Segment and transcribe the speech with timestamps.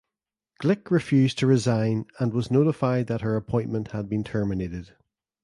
[0.59, 4.95] Glick refused to resign and was notified that her appointment had been terminated.